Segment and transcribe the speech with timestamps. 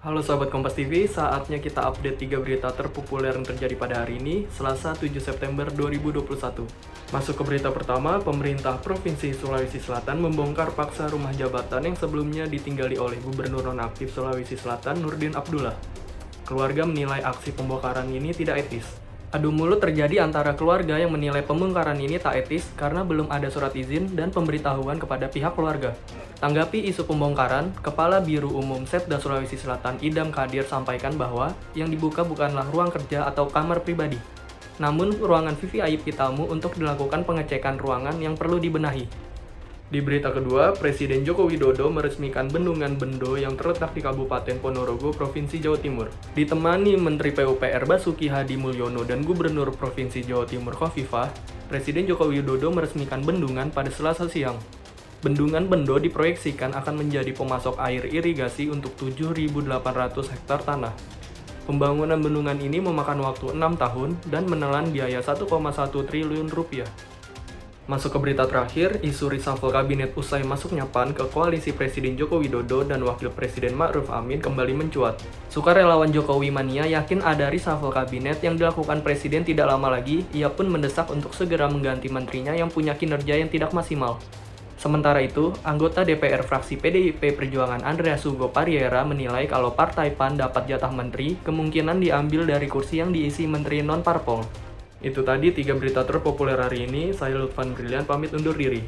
[0.00, 4.48] Halo sahabat Kompas TV, saatnya kita update 3 berita terpopuler yang terjadi pada hari ini,
[4.48, 6.64] Selasa 7 September 2021.
[7.12, 12.96] Masuk ke berita pertama, pemerintah Provinsi Sulawesi Selatan membongkar paksa rumah jabatan yang sebelumnya ditinggali
[12.96, 15.76] oleh Gubernur Nonaktif Sulawesi Selatan Nurdin Abdullah.
[16.48, 19.09] Keluarga menilai aksi pembongkaran ini tidak etis.
[19.30, 23.70] Adu mulut terjadi antara keluarga yang menilai pembongkaran ini tak etis karena belum ada surat
[23.78, 25.94] izin dan pemberitahuan kepada pihak keluarga.
[26.42, 32.26] Tanggapi isu pembongkaran, Kepala Biru Umum Setda Sulawesi Selatan Idam Kadir sampaikan bahwa yang dibuka
[32.26, 34.18] bukanlah ruang kerja atau kamar pribadi,
[34.82, 39.29] namun ruangan VVIP tamu untuk dilakukan pengecekan ruangan yang perlu dibenahi.
[39.90, 45.58] Di berita kedua, Presiden Joko Widodo meresmikan bendungan Bendo yang terletak di Kabupaten Ponorogo, Provinsi
[45.58, 46.14] Jawa Timur.
[46.30, 51.34] Ditemani Menteri PUPR Basuki Hadi Mulyono dan Gubernur Provinsi Jawa Timur Khofifah,
[51.66, 54.54] Presiden Joko Widodo meresmikan bendungan pada Selasa siang.
[55.26, 59.74] Bendungan Bendo diproyeksikan akan menjadi pemasok air irigasi untuk 7.800
[60.30, 60.94] hektar tanah.
[61.66, 65.50] Pembangunan bendungan ini memakan waktu 6 tahun dan menelan biaya 1,1
[66.06, 66.86] triliun rupiah.
[67.90, 72.86] Masuk ke berita terakhir, isu reshuffle kabinet usai masuknya PAN ke koalisi Presiden Joko Widodo
[72.86, 75.18] dan Wakil Presiden Ma'ruf Amin kembali mencuat.
[75.50, 80.70] Sukarelawan Jokowi Mania yakin ada reshuffle kabinet yang dilakukan Presiden tidak lama lagi, ia pun
[80.70, 84.22] mendesak untuk segera mengganti menterinya yang punya kinerja yang tidak maksimal.
[84.78, 90.70] Sementara itu, anggota DPR fraksi PDIP Perjuangan Andreas Sugo Pariera menilai kalau Partai PAN dapat
[90.70, 94.69] jatah menteri, kemungkinan diambil dari kursi yang diisi menteri non-parpol.
[95.00, 97.16] Itu tadi tiga berita terpopuler hari ini.
[97.16, 98.84] Saya Lutfan Brilian pamit undur diri.